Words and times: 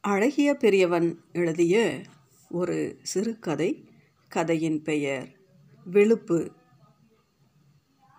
அழகிய 0.00 0.54
பெரியவன் 0.54 1.20
எழுதிய 1.32 2.02
ஒரு 2.50 2.98
சிறுகதை 3.02 3.88
கதையின் 4.28 4.82
பெயர் 4.82 5.28
வெளுப்பு 5.92 6.48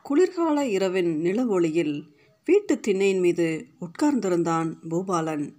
குளிர்கால 0.04 0.68
இரவின் 0.68 1.22
நிலவொளியில் 1.22 2.08
வீட்டு 2.46 2.80
திண்ணையின் 2.88 3.20
மீது 3.20 3.68
உட்கார்ந்திருந்தான் 3.82 4.76
பூபாலன். 4.90 5.54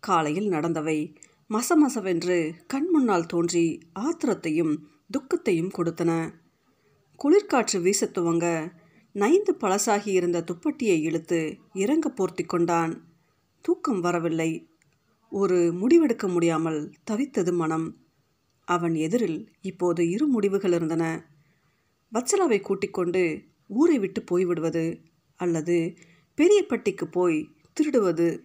காலையில் 0.00 0.48
நடந்தவை 0.48 1.16
மசமசவென்று 1.48 2.54
கண் 2.66 2.88
முன்னால் 2.88 3.26
தோன்றி 3.26 3.80
ஆத்திரத்தையும் 3.98 4.76
துக்கத்தையும் 5.10 5.70
கொடுத்தன. 5.70 6.30
குளிர்காற்று 7.24 7.80
வீசத் 7.80 8.18
துவங்க 8.18 8.72
நைந்து 9.12 9.56
பழசாகி 9.60 10.08
இருந்த 10.08 10.44
துப்பட்டியை 10.44 11.00
இழுத்து 11.00 11.58
இறங்க 11.72 12.10
போர்த்தி 12.10 12.44
கொண்டான். 12.44 13.04
தூக்கம் 13.60 14.00
வரவில்லை. 14.00 14.68
ஒரு 15.36 15.72
முடிவெடுக்க 15.72 16.28
முடியாமல் 16.28 16.92
தவித்தது 17.10 17.52
மனம். 17.52 17.96
அவன் 18.64 18.94
எதிரில் 18.94 19.52
இப்போது 19.60 20.10
இரு 20.10 20.26
முடிவுகள் 20.26 20.72
இருந்தன. 20.72 21.26
வச்சலாவை 22.12 22.60
கூட்டிக் 22.60 22.92
கொண்டு 22.92 23.42
ஊரை 23.68 23.98
விட்டு 23.98 24.22
போய்விடுவது 24.22 25.02
அல்லது 25.36 25.94
பெரியப்பட்டிக்கு 26.36 27.04
போய் 27.04 27.48
திருடுவது. 27.76 28.38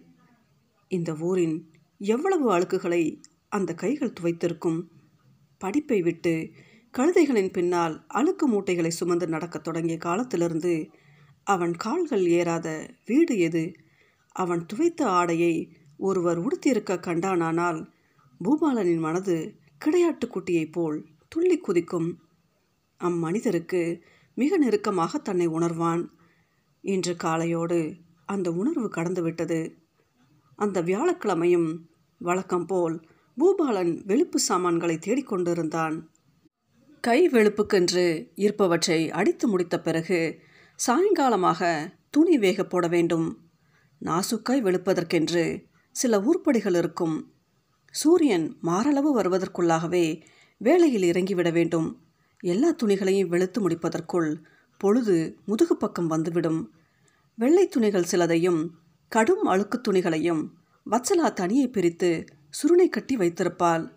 இந்த 0.88 1.16
ஊரின் 1.20 1.70
எவ்வளவு 1.98 2.58
அழுக்குகளை 2.58 3.20
அந்த 3.48 3.74
கைகள் 3.74 4.12
துவைத்திருக்கும். 4.20 4.82
படிப்பை 5.58 6.02
விட்டு 6.02 6.50
கழுதைகளின் 6.98 7.52
பின்னால் 7.52 8.04
அழுக்கு 8.06 8.48
மூட்டைகளை 8.48 8.90
சுமந்து 8.90 9.28
நடக்கத் 9.28 9.64
தொடங்கிய 9.64 9.96
காலத்திலிருந்து 9.96 10.90
அவன் 11.42 11.74
கால்கள் 11.74 12.26
ஏறாத 12.26 12.94
வீடு 13.06 13.38
எது? 13.38 13.74
அவன் 14.32 14.66
துவைத்த 14.72 15.02
ஆடையை 15.02 15.78
ஒருவர் 16.00 16.38
உடுத்தியிருக்க 16.40 16.92
கண்டானானால் 17.00 17.80
பூபாலனின் 18.40 18.98
மனது 18.98 19.36
கிடையாட்டுக்குட்டியைப் 19.84 20.72
போல் 20.72 20.98
துள்ளி 21.28 21.58
குதிக்கும். 21.58 22.08
அம்மனிதருக்கு 23.00 23.82
மிக 24.34 24.56
நெருக்கமாக 24.56 25.18
தன்னை 25.18 25.48
உணர்வான். 25.48 26.02
இன்று 26.84 27.16
காலையோடு 27.24 27.80
அந்த 28.26 28.48
உணர்வு 28.52 28.88
கடந்துவிட்டது. 28.96 29.60
அந்த 30.56 30.82
வியாழக்கிழமையும் 30.82 31.70
வழக்கம் 32.20 32.66
போல் 32.66 32.96
பூபாலன் 33.36 33.92
வெளுப்பு 34.06 34.38
சாமான்களை 34.48 34.96
தேடிக்கொண்டிருந்தான் 35.06 35.96
கை 37.00 37.28
வெளுப்புக்கென்று 37.28 38.06
இருப்பவற்றை 38.34 39.10
அடித்து 39.10 39.48
முடித்த 39.48 39.76
பிறகு 39.80 40.20
சாயங்காலமாக 40.78 41.60
துணி 42.10 42.38
வேக 42.38 42.64
போட 42.64 42.86
வேண்டும். 42.88 43.26
நாசுக்காய் 44.00 44.62
வெளுப்பதற்கென்று 44.66 45.44
சில 45.90 46.20
உருப்படிகள் 46.20 46.74
இருக்கும். 46.74 47.32
சூரியன் 47.90 48.56
மாரளவு 48.60 49.20
வருவதற்குள்ளாகவே 49.20 50.22
வேலையில் 50.58 51.02
இறங்கிவிட 51.02 51.52
வேண்டும். 51.52 52.02
எல்லா 52.40 52.74
துணிகளையும் 52.82 53.28
வெளுத்து 53.28 53.68
முடிப்பதற்குள் 53.68 54.44
பொழுது 54.78 55.38
முதுகு 55.46 55.76
பக்கம் 55.76 56.06
வந்துவிடும். 56.06 56.72
வெள்ளை 57.34 57.68
துணிகள் 57.68 58.06
சிலதையும் 58.10 58.68
கடும் 59.08 59.42
அழுக்கு 59.42 59.80
துணிகளையும் 59.80 60.48
வச்சலா 60.90 61.32
தனியை 61.32 61.68
பிரித்து 61.68 62.24
சுருணை 62.50 62.88
கட்டி 62.88 63.16
வைத்திருப்பாள். 63.16 63.90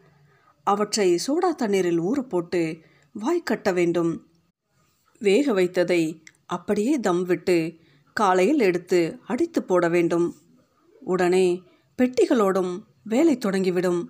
அவற்றை 0.64 1.20
சோடா 1.28 1.56
தண்ணீரில் 1.56 2.02
ஊற 2.02 2.20
போட்டு 2.22 2.80
வாய் 3.14 3.44
கட்ட 3.44 3.72
வேண்டும். 3.72 4.28
வேக 5.20 5.54
வைத்ததை 5.54 6.22
அப்படியே 6.46 7.00
தம் 7.00 7.24
விட்டு 7.24 7.74
காலையில் 8.14 8.60
எடுத்து 8.60 9.20
அடித்து 9.28 9.64
போட 9.64 9.90
வேண்டும். 9.90 10.36
உடனே 11.00 11.62
பெட்டிகளோடும் 12.04 12.84
வேலை 13.04 13.38
தொடங்கிவிடும். 13.38 14.06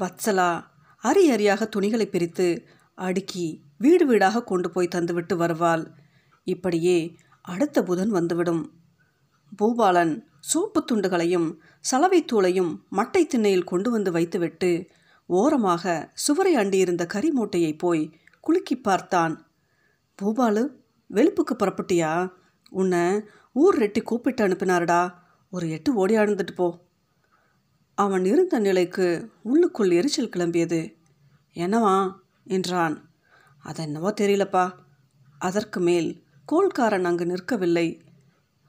வத்சலா 0.00 0.64
அரி 1.02 1.30
அரியாக 1.30 1.68
துணிகளை 1.68 2.06
பிரித்து 2.06 2.64
அடுக்கி 2.94 3.62
வீடு 3.78 4.06
வீடாக 4.06 4.44
கொண்டு 4.44 4.70
போய் 4.70 4.88
தந்துவிட்டு 4.94 5.36
வருவாள். 5.36 5.90
இப்படியே 6.44 7.16
அடுத்த 7.42 7.82
புதன் 7.82 8.10
வந்துவிடும். 8.10 8.72
பூபாலன் 9.58 10.22
சோப்பு 10.40 10.84
துண்டுகளையும் 10.84 11.58
சலவை 11.80 12.24
தூளையும் 12.32 12.82
மட்டை 12.92 13.26
திண்ணையில் 13.26 13.64
கொண்டு 13.64 13.90
வந்து 13.90 14.12
வைத்துவிட்டு 14.12 14.86
ஓரமாக 15.26 16.10
சுவரை 16.14 16.54
அண்டியிருந்த 16.54 17.06
கறி 17.06 17.30
மூட்டையை 17.30 17.76
போய் 17.76 18.18
குலுக்கி 18.40 18.80
பார்த்தான். 18.80 19.46
பூபாலு 20.22 20.68
வெளுப்புக்கு 21.14 21.56
புறப்பட்டியா? 21.58 22.32
உன்னை 22.68 23.22
ஊர் 23.52 23.78
ரெட்டி 23.78 24.02
கூப்பிட்டு 24.02 24.48
அனுப்பினாருடா. 24.48 25.14
ஒரு 25.50 25.70
எட்டு 25.70 26.06
ஓடியாழ்ந்துட்டு 26.06 26.54
போ. 26.54 26.86
அவன் 27.98 28.24
இருந்த 28.24 28.58
நிலைக்கு 28.58 29.30
உள்ளுக்குள் 29.42 29.90
எரிச்சல் 29.90 30.28
கிளம்பியது. 30.28 30.94
என்னவா? 31.54 32.12
என்றான். 32.44 33.10
அதென்னவோ 33.64 34.12
தெரியலப்பா. 34.20 34.72
அதற்கு 35.38 35.80
மேல் 35.80 36.22
கோல்காரன் 36.52 37.02
அங்கு 37.02 37.24
நிற்கவில்லை. 37.24 38.00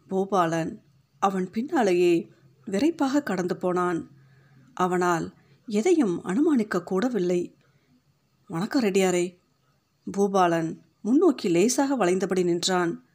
பூபாலன் 0.10 0.80
அவன் 1.20 1.52
பின்னாலேயே 1.52 2.32
விரைப்பாக 2.66 3.24
கடந்து 3.24 3.58
போனான். 3.58 4.10
அவனால் 4.74 5.34
எதையும் 5.66 6.24
அனுமானிக்க 6.24 6.84
கூடவில்லை. 6.84 7.54
வணக்கம் 8.48 8.84
ரெட்டியாரே. 8.84 9.38
பூபாலன் 10.18 10.78
முன்னோக்கி 11.02 11.50
லேசாக 11.50 11.96
வளைந்தபடி 11.96 12.44
நின்றான். 12.44 13.06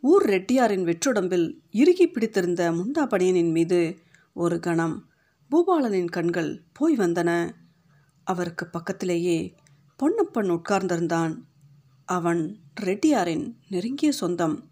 ஊர் 0.00 0.26
ரெட்டியாரின் 0.26 0.84
வெற்றுடம்பில் 0.84 1.54
இறுகி 1.70 2.08
பிடித்திருந்த 2.08 2.72
முண்டா 2.72 3.06
பணியனின் 3.06 3.50
மீது 3.50 3.98
ஒரு 4.34 4.60
கணம் 4.60 5.04
பூபாலனின் 5.50 6.08
கண்கள் 6.08 6.64
போய் 6.72 6.96
வந்தன. 6.96 7.52
அவருக்கு 8.24 8.66
பக்கத்திலேயே 8.66 9.54
பொன்னப்பன் 9.96 10.50
உட்கார்ந்திருந்தான். 10.50 11.42
அவன் 12.04 12.60
ரெட்டியாரின் 12.80 13.56
நெருங்கிய 13.68 14.12
சொந்தம். 14.12 14.70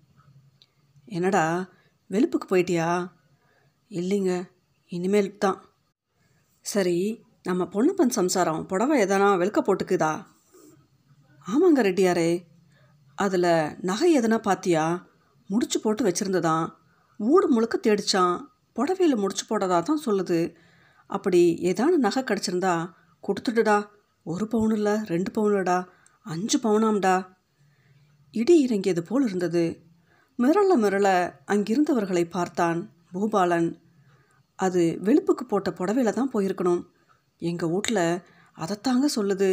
என்னடா 1.05 1.69
வெளுப்புக்கு 2.11 2.47
போயிட்டியா? 2.49 3.11
இல்லைங்க 3.89 4.51
இனிமேல் 4.87 5.39
தான். 5.39 5.65
சரி 6.61 7.25
நம்ம 7.43 7.65
பொன்னப்பன் 7.65 8.09
சம்சாரம் 8.09 8.67
புடவை 8.67 9.03
எதனா 9.03 9.39
வெளுக்க 9.41 9.59
போட்டுக்குதா? 9.61 10.25
ஆமாங்க 11.47 11.79
ரெட்டியாரே. 11.79 12.45
அதில் 13.15 13.77
நகை 13.81 14.19
எதனா 14.19 14.39
பாத்தியா? 14.39 15.07
முடிச்சு 15.47 15.81
போட்டு 15.81 16.05
வச்சுருந்ததான். 16.05 16.69
ஊடு 17.19 17.49
முழுக்க 17.49 17.81
தேடிச்சான். 17.83 18.41
புடவையில் 18.77 19.17
முடிச்சு 19.17 19.45
போட்டதா 19.49 19.83
தான் 19.83 20.05
சொல்லுது. 20.07 20.55
அப்படி 21.07 21.41
ஏதான 21.63 21.97
நகை 21.97 22.23
கிடச்சிருந்தா 22.23 22.75
கொடுத்துடுடா. 23.25 23.87
ஒரு 24.23 24.47
பவுன் 24.47 24.71
இல்லை 24.71 24.95
ரெண்டு 25.05 25.31
பவுன்லடா 25.37 25.79
அஞ்சு 26.23 26.59
பவுனாம்டா. 26.59 27.17
இடி 28.31 28.55
இறங்கியது 28.61 29.03
போல் 29.03 29.27
இருந்தது. 29.27 29.65
மிரள 30.39 30.71
மிரள 30.85 31.07
அங்கிருந்தவர்களை 31.47 32.25
பார்த்தான் 32.31 32.79
பூபாலன். 33.13 33.69
அது 34.59 34.99
வெளுப்புக்கு 35.05 35.45
போட்ட 35.49 35.71
புடவையில 35.71 36.13
தான் 36.13 36.33
போயிருக்கணும். 36.33 36.83
எங்கள் 37.39 37.69
வீட்டில் 37.69 38.23
அதைத்தாங்க 38.57 39.07
சொல்லுது. 39.17 39.51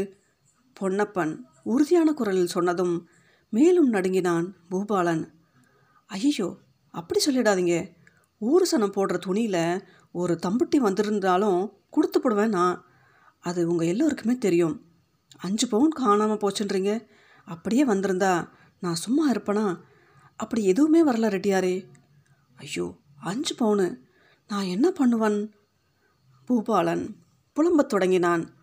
பொன்னப்பன் 0.77 1.33
உறுதியான 1.63 2.13
குரலில் 2.13 2.53
சொன்னதும் 2.55 2.95
மேலும் 3.49 3.89
நடுங்கினான் 3.89 4.45
பூபாலன். 4.69 5.23
ஐயோ 6.05 6.47
அப்படி 6.93 7.19
சொல்லிடாதீங்க. 7.25 7.75
ஊருசனம் 8.41 8.95
போடுற 8.95 9.17
துணியில் 9.17 9.83
ஒரு 10.11 10.39
தம்புட்டி 10.45 10.77
வந்திருந்தாலும் 10.77 11.71
கொடுத்து 11.89 12.21
போடுவேன் 12.21 12.49
நான். 12.49 12.85
அது 13.39 13.67
உங்கள் 13.67 13.87
எல்லோருக்குமே 13.87 14.37
தெரியும். 14.37 14.85
அஞ்சு 15.37 15.67
பவுன் 15.67 15.89
காணாமல் 15.89 16.37
போச்சுன்றீங்க. 16.37 17.07
அப்படியே 17.45 17.85
வந்திருந்தா 17.85 18.49
நான் 18.79 18.95
சும்மா 18.95 19.31
இருப்பேனா? 19.31 19.79
அப்படி 20.35 20.65
எதுவுமே 20.65 21.05
வரல 21.05 21.29
ரெட்டியாரே. 21.29 21.87
ஐயோ 22.55 22.95
அஞ்சு 23.19 23.55
பவுனு. 23.55 23.97
நான் 24.47 24.63
என்ன 24.63 24.91
பண்ணுவன்? 24.91 25.51
பூபாலன் 26.47 27.15
புலம்பத் 27.53 27.89
தொடங்கினான். 27.89 28.53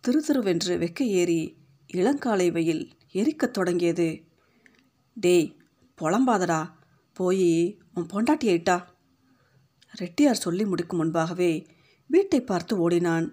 திரு 0.00 0.24
திருவென்று 0.28 0.78
வெக்க 0.78 1.02
ஏறி 1.02 1.56
இளங்காலை 1.94 2.52
வெயில் 2.52 2.90
எரிக்கத் 3.12 3.52
தொடங்கியது. 3.52 4.24
டேய் 5.14 5.56
புலம்பாதடா. 6.00 6.70
போய் 7.12 7.78
உன் 7.94 8.06
பொண்டாட்டியிட்டா 8.06 8.86
ரெட்டியார் 10.00 10.44
சொல்லி 10.44 10.64
முடிக்கும் 10.64 11.00
முன்பாகவே 11.00 11.52
வீட்டை 12.10 12.40
பார்த்து 12.40 12.74
ஓடினான். 12.78 13.26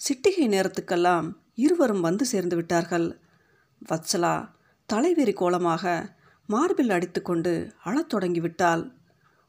சிட்டிகை 0.00 0.46
நேரத்துக்கெல்லாம் 0.54 1.26
இருவரும் 1.64 2.00
வந்து 2.00 2.24
சேர்ந்து 2.26 2.56
விட்டார்கள். 2.56 3.06
வத்சலா 3.82 4.34
தலைவெறி 4.88 5.32
கோலமாக 5.32 5.84
மார்பில் 6.46 6.90
அடித்துக்கொண்டு 6.90 7.52
அழத் 7.84 8.10
தொடங்கிவிட்டாள் 8.14 8.82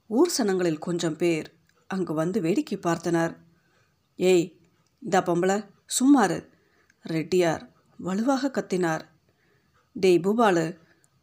ஊர் 0.07 0.33
சனங்களில் 0.38 0.83
கொஞ்சம் 0.88 1.18
பேர் 1.18 1.48
அங்கு 1.88 2.13
வந்து 2.13 2.42
வேடிக்கை 2.42 2.77
பார்த்தனர். 2.77 3.34
ஏய் 4.16 4.45
இந்த 5.04 5.19
பொம்பளை 5.27 5.57
சும்மாரு 6.00 6.38
ரெட்டியார் 7.06 7.63
வலுவாக 8.00 8.51
கத்தினார். 8.57 9.04
டேய் 9.95 10.19
பூபாலு 10.19 10.66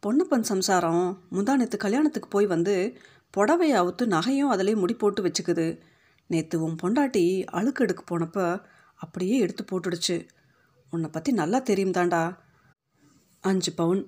பொன்னப்பன் 0.03 0.45
சம்சாரம் 0.51 1.05
முந்தானத்து 1.31 1.77
கல்யாணத்துக்கு 1.77 2.29
போய் 2.29 2.45
வந்து 2.45 2.75
புடவையை 3.37 3.75
அவுத்து 3.81 4.03
நகையும் 4.05 4.51
அதிலே 4.53 4.75
முடி 4.75 4.93
போட்டு 4.93 5.21
வச்சுக்குது. 5.23 5.79
நேற்று 6.27 6.61
உன் 6.61 6.79
பொண்டாட்டி 6.81 7.43
அழுக்கு 7.43 7.83
எடுக்க 7.83 8.01
போனப்போ 8.03 8.45
அப்படியே 8.95 9.37
எடுத்து 9.37 9.63
போட்டுடுச்சு. 9.63 10.27
உன்னை 10.89 11.09
பற்றி 11.09 11.31
நல்லா 11.31 11.59
தெரியும் 11.59 11.91
தாண்டா 11.91 12.37
அஞ்சு 13.39 13.71
பவுன். 13.73 14.01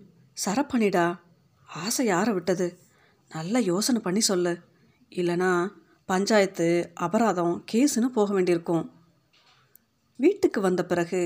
சரப்பணிடா. 0.45 1.19
ஆசை 1.67 2.05
யாரை 2.05 2.33
விட்டது? 2.33 2.67
நல்லா 3.31 3.59
யோசனை 3.59 4.01
பண்ணி 4.01 4.19
சொல்லு. 4.19 4.53
இல்லைனா 5.09 5.51
பஞ்சாயத்து 6.05 6.67
அபராதம் 6.93 7.63
கேஸுன்னு 7.71 8.07
போக 8.07 8.33
வேண்டியிருக்கும். 8.33 8.85
வீட்டுக்கு 10.15 10.61
வந்த 10.61 10.85
பிறகு 10.85 11.21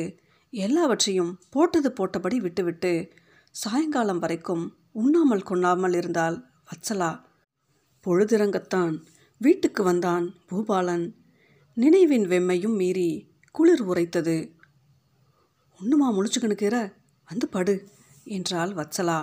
எல்லாவற்றையும் 0.49 1.31
போட்டது 1.49 1.89
போட்டபடி 1.89 2.37
விட்டுவிட்டு 2.37 3.11
சாயங்காலம் 3.55 4.19
வரைக்கும் 4.19 4.63
உண்ணாமல் 4.91 5.47
கொண்ணாமல் 5.49 5.95
இருந்தால் 5.95 6.37
வச்சலா? 6.69 7.09
பொழுதிறங்கத்தான். 8.05 8.95
வீட்டுக்கு 9.37 9.83
வந்தான் 9.83 10.33
பூபாலன். 10.49 11.05
நினைவின் 11.73 12.25
வெம்மையும் 12.27 12.75
மீறி 12.75 13.09
குளிர் 13.51 13.83
உரைத்தது. 13.83 14.53
ஒன்றுமா 15.79 16.07
முழிச்சுக்கணுக்கிற 16.07 16.93
வந்து 17.29 17.47
படு 17.47 17.87
என்றாள் 18.23 18.69
வத்சலா. 18.69 19.19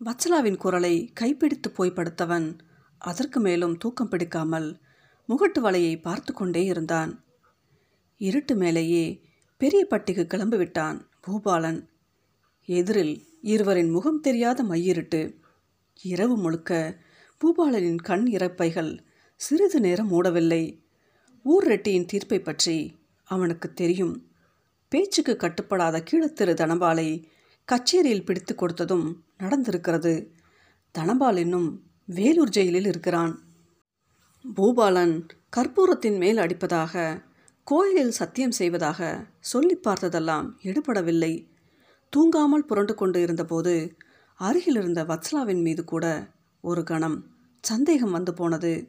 வத்சலாவின் 0.00 0.56
குரலை 0.56 1.12
கைப்பிடித்து 1.20 1.70
போய் 1.70 1.96
படுத்தவன் 1.96 2.58
அதற்கு 2.98 3.40
மேலும் 3.40 3.76
தூக்கம் 3.76 4.08
பிடிக்காமல் 4.08 4.80
முகட்டு 5.28 5.60
வலையை 5.60 6.00
பார்த்து 6.00 6.32
கொண்டே 6.32 6.64
இருந்தான். 6.64 7.24
இருட்டு 8.16 8.54
மேலேயே 8.56 9.04
பெரிய 9.56 9.86
பட்டிக்கு 9.90 10.24
கிளம்பிவிட்டான் 10.26 10.98
பூபாலன். 11.26 11.80
எதிரில் 12.68 13.14
இருவரின் 13.42 13.90
முகம் 13.90 14.20
தெரியாத 14.20 14.62
மையிருட்டு 14.62 15.20
இரவு 16.02 16.36
முழுக்க 16.36 17.00
பூபாலனின் 17.44 17.96
கண் 17.96 18.26
இறப்பைகள் 18.26 18.98
சிறிது 19.36 19.80
நேரம் 19.80 20.12
மூடவில்லை. 20.12 20.82
ஊர் 21.42 21.66
ரெட்டியின் 21.66 22.04
தீர்ப்பை 22.04 22.40
பற்றி 22.40 22.96
அவனுக்கு 23.24 23.72
தெரியும். 23.72 24.30
பேச்சுக்கு 24.88 25.36
கட்டுப்படாத 25.36 26.02
கீழத்திரு 26.10 26.54
தனபாலை 26.54 27.24
கச்சேரியில் 27.64 28.24
பிடித்து 28.24 28.54
கொடுத்ததும் 28.54 29.14
நடந்திருக்கிறது. 29.38 30.26
தனபால் 30.90 31.36
இன்னும் 31.36 31.84
வேலூர் 32.06 32.48
ஜெயிலில் 32.48 32.86
இருக்கிறான். 32.86 33.42
பூபாலன் 34.56 35.28
கற்பூரத்தின் 35.56 36.18
மேல் 36.18 36.36
அடிப்பதாக 36.36 37.22
கோயிலில் 37.64 38.10
சத்தியம் 38.10 38.50
செய்வதாக 38.50 39.26
சொல்லி 39.40 39.76
பார்த்ததெல்லாம் 39.76 40.52
எடுபடவில்லை. 40.62 41.46
தூங்காமல் 42.16 42.66
புரண்டு 42.66 42.94
கொண்டு 42.94 43.20
இருந்தபோது 43.20 43.96
அருகில் 44.34 44.76
இருந்த 44.76 45.18
மீது 45.46 45.84
கூட 45.84 46.30
ஒரு 46.60 46.82
கணம் 46.82 47.29
சந்தேகம் 47.60 48.10
வந்து 48.10 48.34
போனது. 48.34 48.88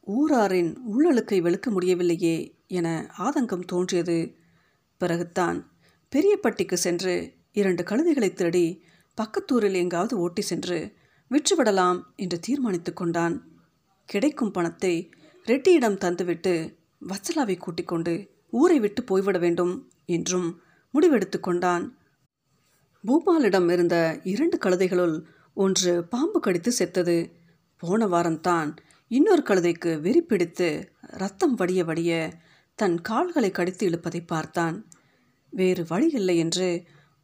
ஊராரின் 0.00 0.78
உள்ளழுக்கை 0.88 1.42
வெளுக்க 1.42 1.70
முடியவில்லையே 1.70 2.56
என 2.66 3.14
ஆதங்கம் 3.18 3.64
தோன்றியது. 3.64 4.34
பிறகுத்தான் 5.00 5.66
பெரியப்பட்டிக்கு 6.12 6.74
சென்று 6.74 7.32
இரண்டு 7.52 7.82
கழுதைகளை 7.82 8.32
திருடி 8.32 8.84
பக்கத்தூரில் 9.16 9.72
எங்காவது 9.72 10.18
ஓட்டி 10.18 10.42
சென்று 10.42 10.94
விற்றுவிடலாம் 11.30 12.02
என்று 12.16 12.40
தீர்மானித்து 12.40 12.92
கொண்டான். 12.92 13.50
கிடைக்கும் 14.04 14.50
பணத்தை 14.50 15.10
ரெட்டியிடம் 15.46 16.00
தந்துவிட்டு 16.04 16.76
வச்சலாவை 17.08 17.58
கூட்டிக் 17.58 17.88
கொண்டு 17.88 18.30
ஊரை 18.50 18.80
விட்டு 18.80 19.02
போய்விட 19.02 19.38
வேண்டும் 19.38 19.92
என்றும் 20.06 20.60
முடிவெடுத்து 20.94 21.40
கொண்டான். 21.40 21.98
பூபாலிடம் 23.04 23.72
இருந்த 23.72 24.20
இரண்டு 24.22 24.58
கழுதைகளுள் 24.58 25.22
ஒன்று 25.54 26.04
பாம்பு 26.04 26.40
கடித்து 26.40 26.72
செத்தது. 26.72 27.35
போன 27.82 28.06
வாரம்தான் 28.06 28.70
இன்னொரு 29.10 29.42
கழுதைக்கு 29.42 29.90
வெறி 30.00 30.20
பிடித்து 30.20 30.68
ரத்தம் 31.00 31.54
வடிய 31.54 31.80
வடிய 31.84 32.12
தன் 32.78 33.00
கால்களை 33.00 33.50
கடித்து 33.50 33.88
இழுப்பதை 33.88 34.20
பார்த்தான். 34.26 34.76
வேறு 35.52 35.82
வழி 35.88 36.08
இல்லை 36.10 36.36
என்று 36.38 36.68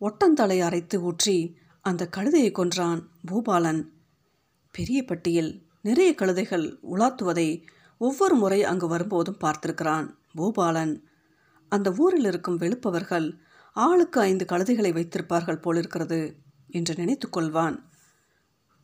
ஒட்டந்தலை 0.01 0.59
அரைத்து 0.61 0.97
ஊற்றி 1.01 1.37
அந்த 1.81 2.09
கழுதையை 2.17 2.51
கொன்றான் 2.51 3.01
பூபாலன். 3.31 3.83
பெரிய 4.75 5.05
பட்டியில் 5.05 5.51
நிறைய 5.81 6.15
கழுதைகள் 6.19 6.67
உலாத்துவதை 6.93 7.49
ஒவ்வொரு 7.99 8.35
முறை 8.35 8.61
அங்கு 8.63 8.87
வரும்போதும் 8.87 9.41
பார்த்திருக்கிறான் 9.41 10.07
பூபாலன். 10.37 10.95
அந்த 11.69 11.89
ஊரில் 11.97 12.25
இருக்கும் 12.25 12.59
வெளுப்பவர்கள் 12.59 13.27
ஆளுக்கு 13.77 14.21
ஐந்து 14.21 14.45
கழுதைகளை 14.45 14.93
வைத்திருப்பார்கள் 14.93 15.61
போலிருக்கிறது 15.61 16.21
என்று 16.69 16.95
நினைத்து 16.95 17.29
கொள்வான். 17.29 17.77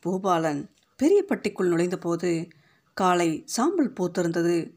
பூபாலன் 0.03 0.63
பெரிய 0.99 1.25
பட்டிக்குள் 1.29 1.69
நுழைந்தபோது 1.69 2.51
காலை 2.95 3.43
சாம்பல் 3.47 3.93
பூத்திருந்தது. 3.93 4.75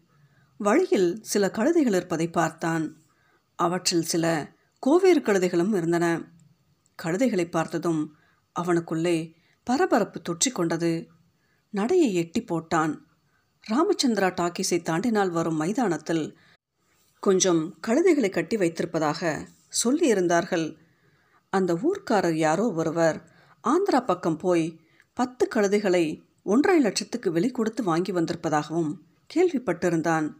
வழியில் 0.57 1.19
சில 1.21 1.51
கழுதைகள் 1.53 1.95
இருப்பதை 1.95 2.29
பார்த்தான். 2.29 3.01
அவற்றில் 3.55 4.03
சில 4.03 4.53
கோவேறு 4.87 5.19
கழுதைகளும் 5.19 5.75
இருந்தன. 5.75 6.21
கழுதைகளை 7.03 7.49
பார்த்ததும் 7.49 8.15
அவனுக்குள்ளே 8.51 9.35
பரபரப்பு 9.63 10.21
தொற்றிக்கொண்டது 10.21 11.07
நடையை 11.69 12.13
எட்டி 12.13 12.41
போட்டான். 12.41 12.97
ராமச்சந்திரா 13.71 14.29
டாக்கீஸை 14.41 14.79
தாண்டினால் 14.83 15.29
வரும் 15.29 15.55
மைதானத்தில் 15.55 16.37
கொஞ்சம் 17.19 17.77
கழுதைகளை 17.87 18.29
கட்டி 18.29 18.57
வைத்திருப்பதாக 18.57 19.47
சொல்லியிருந்தார்கள். 19.83 20.75
அந்த 21.49 21.73
ஊர்க்காரர் 21.73 22.33
யாரோ 22.33 22.71
ஒருவர் 22.71 23.29
ஆந்திரா 23.63 24.05
பக்கம் 24.05 24.37
போய் 24.37 24.80
பத்து 25.13 25.47
கழுதைகளை 25.55 26.23
ஒன்றரை 26.43 26.81
லட்சத்துக்கு 26.81 27.31
விலை 27.31 27.51
கொடுத்து 27.51 27.83
வாங்கி 27.83 28.11
வந்திருப்பதாகவும் 28.11 28.97
கேள்விப்பட்டிருந்தான். 29.33 30.33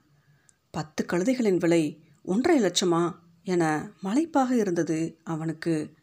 பத்து 0.72 1.06
கழுதைகளின் 1.06 1.58
விலை 1.58 2.04
ஒன்றரை 2.24 2.62
லட்சமா 2.62 3.16
என 3.44 3.92
மலைப்பாக 4.04 4.52
இருந்தது 4.52 5.18
அவனுக்கு. 5.24 5.94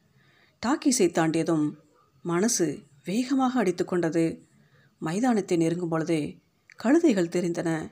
டாக்கீஸை 0.67 1.11
தாண்டியதும் 1.11 1.75
மனசு 2.23 2.79
வேகமாக 3.05 3.59
அடித்து 3.59 3.85
கொண்டது. 3.85 4.47
மைதானத்தை 4.99 5.57
நெருங்கும் 5.57 5.89
பொழுதே 5.89 6.39
கழுதைகள் 6.83 7.29
தெரிந்தன. 7.29 7.91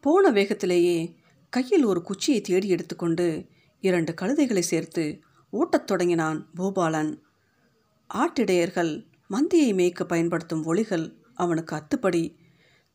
போன 0.00 0.30
வேகத்திலேயே 0.30 1.14
கையில் 1.48 1.84
ஒரு 1.84 2.02
குச்சியை 2.02 2.40
தேடி 2.40 2.68
எடுத்துக்கொண்டு 2.68 3.46
இரண்டு 3.80 4.14
கழுதைகளை 4.20 4.58
சேர்த்து 4.58 5.20
ஓட்டத் 5.50 5.86
தொடங்கினான் 5.86 6.48
பூபாலன். 6.56 7.18
ஆட்டிடையர்கள் 8.14 9.07
மந்தியை 9.30 9.70
மேய்க்க 9.74 10.04
பயன்படுத்தும் 10.04 10.64
ஒளிகள் 10.64 11.06
அவனுக்கு 11.34 11.72
அத்துப்படி. 11.76 12.22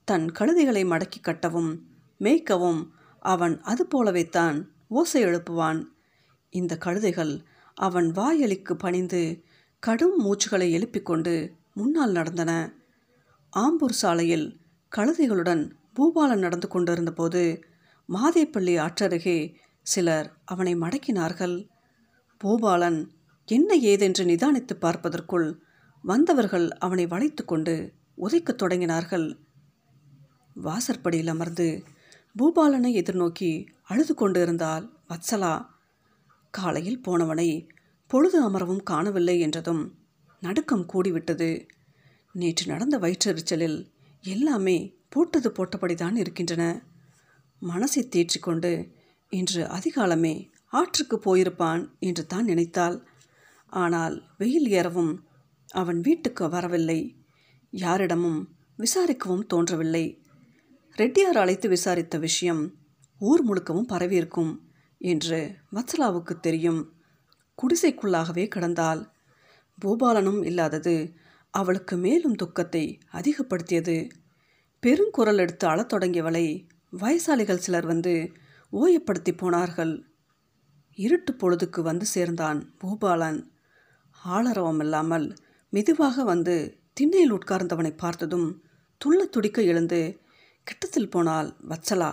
தன் 0.08 0.26
கழுதைகளை 0.40 0.84
மடக்கி 0.84 1.20
கட்டவும் 1.22 1.72
மேய்க்கவும் 2.20 2.82
அவன் 3.20 3.62
அது 3.62 3.84
போலவே 3.86 4.24
தான் 4.30 4.58
ஓசை 4.88 5.26
எழுப்புவான். 5.26 5.80
இந்த 6.50 6.78
கழுதைகள் 6.86 7.34
அவன் 7.74 8.12
வாயலிக்கு 8.12 8.76
பணிந்து 8.76 9.22
கடும் 9.80 10.18
மூச்சுகளை 10.26 10.68
எழுப்பிக்கொண்டு 10.78 11.34
முன்னால் 11.74 12.12
நடந்தன. 12.12 12.52
ஆம்பூர் 13.54 14.00
சாலையில் 14.02 14.48
கழுதைகளுடன் 14.92 15.64
பூபாலன் 15.96 16.44
நடந்து 16.46 16.68
கொண்டிருந்தபோது 16.68 17.42
மாதேப்பள்ளி 18.10 18.74
ஆற்றருகே 18.80 19.38
சிலர் 19.82 20.28
அவனை 20.46 20.74
மடக்கினார்கள். 20.76 21.56
பூபாலன் 22.42 23.00
என்ன 23.48 23.76
ஏதென்று 23.76 24.24
நிதானித்து 24.32 24.74
பார்ப்பதற்குள் 24.80 25.48
வந்தவர்கள் 26.04 26.70
அவனை 26.70 27.08
வளைத்து 27.08 27.46
கொண்டு 27.46 27.94
உதைக்கத் 28.18 28.62
தொடங்கினார்கள். 28.64 29.28
வாசற்படியில் 30.56 31.28
அமர்ந்து 31.28 31.68
பூபாலனை 32.36 32.92
எதிர்நோக்கி 33.02 33.52
அழுது 33.84 34.14
கொண்டு 34.14 34.42
இருந்தால் 34.42 34.86
வத்சலா. 35.10 35.54
காலையில் 36.52 37.02
போனவனை 37.02 37.50
பொழுது 38.08 38.38
அமரவும் 38.50 38.84
காணவில்லை 38.84 39.40
என்றதும் 39.40 39.84
நடுக்கம் 40.42 40.86
கூடிவிட்டது. 40.94 41.50
நேற்று 42.36 42.66
நடந்த 42.66 42.98
வயிற்றெரிச்சலில் 42.98 43.78
எல்லாமே 44.24 44.78
போட்டது 45.10 45.50
போட்டபடிதான் 45.50 46.16
இருக்கின்றன. 46.16 46.64
மனசை 47.62 48.02
தேற்றிக்கொண்டு 48.06 48.72
இன்று 49.32 49.62
அதிகாலமே 49.78 50.36
ஆற்றுக்கு 50.70 51.18
போயிருப்பான் 51.18 51.84
என்று 52.00 52.26
தான் 52.26 52.46
நினைத்தாள். 52.46 52.98
ஆனால் 53.74 54.16
வெயில் 54.38 54.68
ஏறவும் 54.72 55.14
அவன் 55.74 56.00
வீட்டுக்கு 56.02 56.50
வரவில்லை. 56.50 57.26
யாரிடமும் 57.70 58.56
விசாரிக்கவும் 58.78 59.46
தோன்றவில்லை. 59.46 60.24
ரெட்டியார் 60.96 61.38
அழைத்து 61.38 61.70
விசாரித்த 61.70 62.18
விஷயம் 62.18 62.76
ஊர் 63.20 63.42
முழுக்கவும் 63.48 63.90
பரவியிருக்கும் 63.90 64.60
என்று 64.98 65.56
வத்சலாவுக்கு 65.72 66.40
தெரியும். 66.40 66.94
குடிசைக்குள்ளாகவே 67.58 68.48
கிடந்தால் 68.48 69.12
பூபாலனும் 69.82 70.46
இல்லாதது 70.46 71.14
அவளுக்கு 71.50 71.98
மேலும் 71.98 72.36
துக்கத்தை 72.36 73.00
அதிகப்படுத்தியது. 73.12 74.10
பெருங்குரல் 74.84 75.38
எடுத்து 75.38 75.68
அழத் 75.68 75.94
தொடங்கியவளை 75.94 76.68
வயசாளிகள் 76.92 77.64
சிலர் 77.66 77.86
வந்து 77.86 78.32
ஓயப்படுத்தி 78.72 79.38
போனார்கள். 79.38 79.94
இருட்டு 80.98 81.34
பொழுதுக்கு 81.34 81.82
வந்து 81.82 82.06
சேர்ந்தான் 82.06 82.60
பூபாலன். 82.84 83.42
ஆளரவம் 84.26 84.80
இல்லாமல் 84.80 85.28
மெதுவாக 85.74 86.24
வந்து 86.24 86.56
திண்ணையில் 86.94 87.34
உட்கார்ந்தவனை 87.34 87.92
பார்த்ததும் 87.98 88.64
துள்ள 89.02 89.22
துடிக்க 89.30 89.62
எழுந்து 89.62 90.20
கிட்டத்தில் 90.68 91.10
போனால் 91.10 91.50
வச்சலா? 91.70 92.12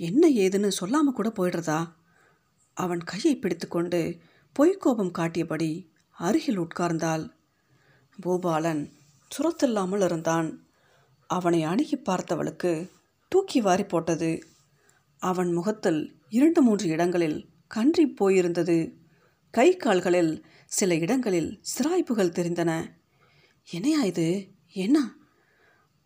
என்ன 0.00 0.28
ஏதுன்னு 0.28 0.68
சொல்லாமல் 0.68 1.14
கூட 1.14 1.28
போயிடுறதா? 1.28 1.80
அவன் 2.76 3.02
கையை 3.04 3.34
பிடித்துக்கொண்டு 3.36 4.00
பொய்க்கோபம் 4.56 5.10
காட்டியபடி 5.10 5.70
அருகில் 6.16 6.60
உட்கார்ந்தாள். 6.60 7.24
பூபாலன் 8.22 8.82
சுரத்தில்லாமல் 9.30 10.04
இருந்தான். 10.04 10.48
அவனை 11.30 11.62
அணுகி 11.62 11.96
பார்த்தவளுக்கு 11.96 12.90
தூக்கி 13.32 13.60
வாரி 13.60 13.84
போட்டது. 13.84 14.42
அவன் 15.22 15.52
முகத்தில் 15.52 16.00
இரண்டு 16.28 16.62
மூன்று 16.62 16.86
இடங்களில் 16.88 17.38
கன்றி 17.66 18.04
போயிருந்தது. 18.20 18.78
கை 19.54 19.68
கால்களில் 19.76 20.32
சில 20.66 20.94
இடங்களில் 20.94 21.60
சிராய்ப்புகள் 21.62 22.30
தெரிந்தன. 22.30 22.90
என்னையா 23.70 24.02
இது? 24.02 24.48
என்ன? 24.72 25.16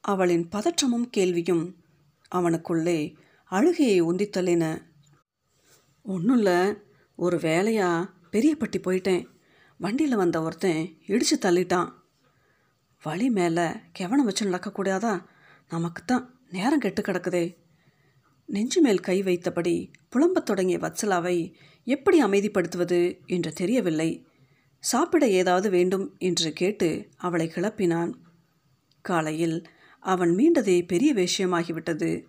அவளின் 0.00 0.48
பதற்றமும் 0.48 1.10
கேள்வியும் 1.10 1.76
அவனுக்குள்ளே 2.28 3.16
அழுகையை 3.44 4.02
உந்தித்தள்ளின. 4.02 4.82
ஒன்றும் 6.02 6.36
இல்லை 6.36 6.76
ஒரு 7.16 7.38
வேலையாக 7.38 8.10
பெரியப்பட்டி 8.32 8.78
போயிட்டேன். 8.78 9.26
வண்டியில் 9.78 10.16
வந்த 10.16 10.42
ஒருத்தன் 10.42 10.98
இடித்து 11.06 11.50
தள்ளிட்டான். 11.50 11.92
வழி 13.02 13.30
மேலே 13.30 13.68
கெவனம் 13.98 14.24
வச்சு 14.24 14.50
நடக்கக்கூடாதா 14.50 15.24
நமக்கு 15.68 16.04
தான் 16.04 16.40
நேரம் 16.50 16.78
கெட்டு 16.78 17.02
கிடக்குதே. 17.02 17.56
நெஞ்சு 18.46 18.80
மேல் 18.80 19.00
கை 19.00 19.22
வைத்தபடி 19.22 19.92
புலம்பத் 20.08 20.46
தொடங்கிய 20.46 20.78
வத்சலாவை 20.78 21.54
எப்படி 21.84 22.24
அமைதிப்படுத்துவது? 22.24 23.26
என்று 23.26 23.52
தெரியவில்லை. 23.52 24.24
சாப்பிட 24.80 25.28
ஏதாவது 25.28 25.70
வேண்டும் 25.70 26.16
என்று 26.18 26.52
கேட்டு 26.52 27.08
அவளை 27.16 27.52
கிளப்பினான். 27.54 28.12
காலையில் 29.00 29.66
அவன் 30.00 30.30
மீண்டதே 30.30 30.86
பெரிய 30.86 31.14
விஷயமாகிவிட்டது. 31.14 32.24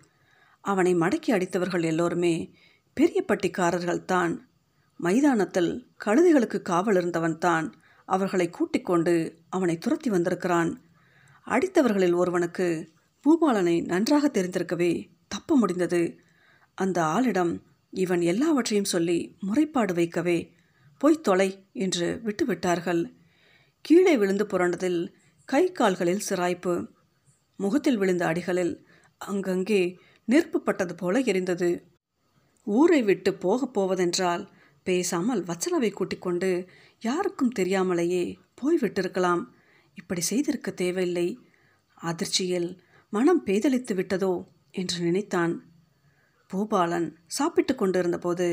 அவனை 0.60 0.94
மடக்கி 0.94 1.30
அடித்தவர்கள் 1.32 1.84
எல்லோருமே 1.84 2.34
பெரிய 2.94 3.24
பட்டிக்காரர்கள் 3.26 4.04
தான் 4.04 4.50
மைதானத்தில் 4.96 5.92
கழுதைகளுக்கு 6.04 6.62
காவல் 6.62 6.94
இருந்தவன் 6.94 7.38
தான் 7.38 7.74
அவர்களை 8.04 8.50
கூட்டிக் 8.50 8.84
கொண்டு 8.84 9.44
அவனை 9.48 9.78
துரத்தி 9.78 10.10
வந்திருக்கிறான். 10.10 10.70
அடித்தவர்களில் 11.46 12.14
ஒருவனுக்கு 12.14 12.92
பூபாலனை 13.24 13.84
நன்றாக 13.84 14.28
தெரிந்திருக்கவே 14.28 14.92
தப்ப 15.28 15.56
முடிந்தது. 15.56 16.18
அந்த 16.74 17.02
ஆளிடம் 17.02 17.52
இவன் 17.90 18.20
எல்லாவற்றையும் 18.20 18.92
சொல்லி 18.94 19.36
முறைப்பாடு 19.46 19.94
வைக்கவே 19.94 20.38
போய் 21.02 21.24
தொலை 21.26 21.50
என்று 21.84 22.08
விட்டுவிட்டார்கள். 22.24 23.02
கீழே 23.84 24.14
விழுந்து 24.16 24.44
புரண்டதில் 24.44 25.00
கை 25.48 25.64
கால்களில் 25.72 26.26
சிராய்ப்பு. 26.28 26.74
முகத்தில் 27.58 27.96
விழுந்த 27.96 28.22
அடிகளில் 28.26 28.74
அங்கங்கே 29.20 29.82
நெருப்பு 30.28 30.58
பட்டது 30.60 30.94
போல 30.94 31.20
எரிந்தது. 31.20 31.70
ஊரை 32.66 33.00
விட்டு 33.02 33.30
போகப் 33.34 33.74
போவதென்றால் 33.76 34.44
பேசாமல் 34.86 35.42
வச்சலாவை 35.42 35.90
கூட்டிக் 35.92 36.24
கொண்டு 36.24 36.50
யாருக்கும் 37.02 37.56
தெரியாமலேயே 37.58 38.24
போய்விட்டிருக்கலாம். 38.60 39.42
இப்படி 39.94 40.20
செய்திருக்க 40.20 40.70
தேவையில்லை. 40.82 41.28
அதிர்ச்சியில் 42.00 42.70
மனம் 43.12 43.42
பேதலித்து 43.46 43.94
விட்டதோ 43.98 44.32
என்று 44.70 44.98
நினைத்தான். 45.00 45.54
பூபாலன் 46.50 47.08
சாப்பிட்டு 47.26 47.74
கொண்டிருந்தபோது 47.74 48.46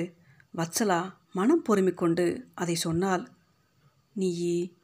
வத்சலா 0.53 1.01
மனம் 1.31 1.63
பொறுமிக்கொண்டு 1.69 2.43
அதை 2.53 2.75
சொன்னால் 2.75 3.27
நீ 4.13 4.29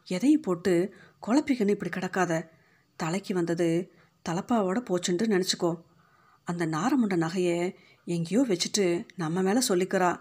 எதையும் 0.06 0.42
போட்டு 0.42 0.94
குழப்பிக்கன்னு 1.28 1.70
இப்படி 1.70 1.92
கிடக்காத. 1.92 2.48
தலைக்கு 2.96 3.34
வந்தது 3.34 3.92
தலப்பாவோட 4.30 4.80
போச்சுன்ட்டு 4.90 5.32
நினச்சிக்கோ. 5.34 5.82
அந்த 6.44 6.66
நாரமுண்ட 6.66 7.16
நகையை 7.16 7.76
எங்கேயோ 8.06 8.42
வச்சுட்டு 8.42 9.06
நம்ம 9.16 9.42
மேலே 9.42 9.62
சொல்லிக்கிறா. 9.68 10.20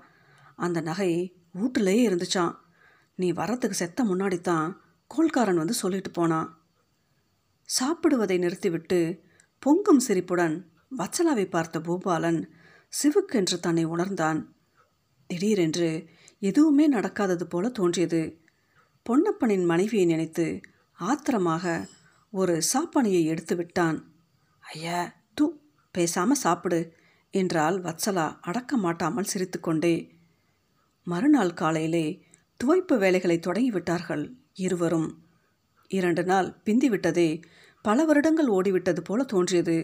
அந்த 0.57 0.81
நகை 0.81 1.37
வீட்டிலேயே 1.53 2.09
இருந்துச்சான் 2.09 2.55
நீ 3.15 3.33
வர்றதுக்கு 3.33 3.77
செத்த 3.77 4.05
முன்னாடி 4.05 4.41
தான் 4.41 4.83
கோல்காரன் 5.11 5.55
வந்து 5.55 5.75
சொல்லிட்டு 5.75 6.11
போனான் 6.11 6.63
சாப்பிடுவதை 7.65 8.39
நிறுத்திவிட்டு 8.39 9.21
பொங்கும் 9.59 9.99
சிரிப்புடன் 9.99 10.73
வச்சலாவை 10.97 11.51
பார்த்த 11.51 11.81
பூபாலன் 11.81 12.49
சிவுக்கென்று 12.93 13.61
தன்னை 13.61 13.85
உணர்ந்தான். 13.85 14.54
திடீரென்று 15.31 15.89
எதுவுமே 16.43 16.93
நடக்காதது 16.93 17.45
போல 17.45 17.69
தோன்றியது. 17.69 18.23
பொன்னப்பனின் 19.07 19.65
மனைவியை 19.65 20.07
நினைத்து 20.07 20.47
ஆத்திரமாக 20.99 21.89
ஒரு 22.33 22.55
சாப்பானியை 22.73 23.23
எடுத்து 23.25 23.57
விட்டான். 23.57 23.99
ஐயா 24.61 24.99
தூ 25.35 25.47
பேசாம 25.95 26.33
சாப்பிடு 26.33 26.81
என்றால் 27.35 27.77
வத்சலா 27.83 28.27
அடக்க 28.41 28.77
மாட்டாமல் 28.77 29.31
சிரித்துக்கொண்டே 29.33 29.95
மறுநாள் 31.07 31.55
காலையிலே 31.55 32.07
துவைப்பு 32.61 32.99
வேலைகளை 32.99 33.39
தொடங்கிவிட்டார்கள் 33.39 34.25
இருவரும். 34.55 35.09
இரண்டு 35.91 36.23
நாள் 36.25 36.49
பிந்திவிட்டதே 36.65 37.29
பல 37.85 38.05
வருடங்கள் 38.05 38.49
ஓடிவிட்டது 38.49 39.01
போல 39.01 39.23
தோன்றியது. 39.23 39.77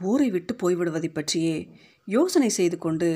ஊரை 0.00 0.30
விட்டு 0.30 0.52
போய்விடுவதை 0.54 1.10
பற்றியே 1.12 1.56
யோசனை 2.08 2.48
செய்து 2.48 2.78
கொண்டு 2.78 3.10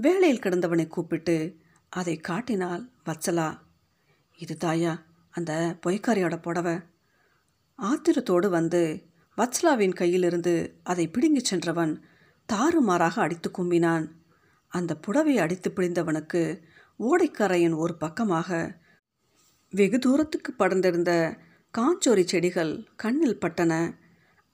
வேலையில் 0.00 0.40
கிடந்தவனை 0.40 0.86
கூப்பிட்டு 0.86 1.56
அதை 1.88 2.16
காட்டினால் 2.16 2.82
வச்சலா 3.06 3.58
இது 4.36 4.56
தாயா 4.64 4.92
அந்த 5.30 5.52
பொய்க்காரியோட 5.86 6.42
புடவை. 6.42 6.74
ஆத்திரத்தோடு 7.78 8.48
வந்து 8.48 8.82
வத்சலாவின் 9.38 9.94
கையிலிருந்து 10.00 10.54
அதை 10.82 11.08
பிடுங்கிச் 11.08 11.44
சென்றவன் 11.44 12.02
தாறுமாறாக 12.52 13.20
அடித்து 13.20 13.50
கும்பினான். 13.50 14.06
அந்த 14.68 14.96
புடவை 14.96 15.38
அடித்து 15.38 15.70
பிடிந்தவனுக்கு 15.70 16.42
ஓடைக்கரையின் 16.98 17.76
ஒரு 17.76 17.96
பக்கமாக 17.96 18.78
வெகு 19.70 19.98
தூரத்துக்கு 19.98 20.52
படர்ந்திருந்த 20.58 21.38
காஞ்சோரி 21.74 22.24
செடிகள் 22.24 22.72
கண்ணில் 22.96 23.40
பட்டன. 23.40 23.72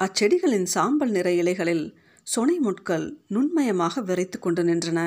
அச்செடிகளின் 0.01 0.69
சாம்பல் 0.77 1.11
நிற 1.11 1.33
இலைகளில் 1.33 1.87
சொனை 2.23 2.59
முட்கள் 2.59 3.07
நுண்மயமாக 3.29 4.03
விரைத்து 4.03 4.39
கொண்டு 4.39 4.65
நின்றன. 4.65 5.01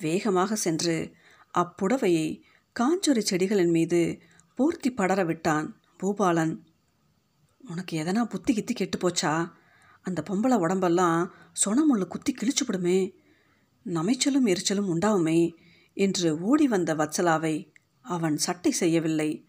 வேகமாக 0.00 0.54
சென்று 0.54 1.12
அப்புடவையை 1.58 2.42
காஞ்சொரி 2.80 3.22
செடிகளின் 3.30 3.70
மீது 3.70 4.20
போர்த்தி 4.58 4.90
படர 4.90 5.24
விட்டான் 5.24 5.80
பூபாலன். 6.02 6.58
உனக்கு 7.58 7.98
எதனா 7.98 8.24
புத்தி 8.24 8.54
கித்தி 8.54 8.74
கெட்டு 8.74 8.98
போச்சா? 8.98 9.50
அந்த 10.02 10.22
பொம்பளை 10.30 10.56
உடம்பெல்லாம் 10.58 11.34
சொனமுள்ள 11.64 12.04
குத்தி 12.08 12.34
கிழிச்சுவிடுமே 12.34 13.12
நமைச்சலும் 13.86 14.46
எரிச்சலும் 14.46 14.90
உண்டாவுமே 14.94 15.52
என்று 15.94 16.40
ஓடி 16.40 16.68
வந்த 16.68 16.94
வத்சலாவை 16.94 17.72
அவன் 18.00 18.36
சட்டை 18.36 18.70
செய்யவில்லை. 18.70 19.46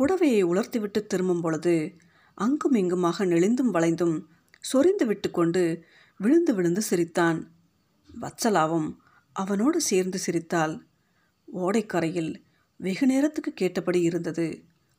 புடவையை 0.00 0.42
உலர்த்திவிட்டு 0.42 1.06
திரும்பும் 1.06 1.40
பொழுது 1.40 1.96
அங்கும் 2.34 2.74
இங்குமாக 2.74 3.24
நெளிந்தும் 3.24 3.72
வளைந்தும் 3.72 4.16
சொரிந்து 4.60 5.06
விட்டு 5.06 5.30
கொண்டு 5.30 5.84
விழுந்து 6.16 6.54
விழுந்து 6.54 6.82
சிரித்தான். 6.82 7.50
வத்சலாவும் 8.20 8.88
அவனோடு 9.36 9.80
சேர்ந்து 9.80 10.18
சிரித்தாள். 10.18 10.74
ஓடைக்கரையில் 11.48 12.32
வெகு 12.80 13.06
நேரத்துக்கு 13.06 13.52
கேட்டபடி 13.52 14.00
இருந்தது. 14.00 14.46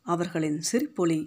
அவர்களின் 0.06 0.60
சிரிப்பொலி 0.72 1.20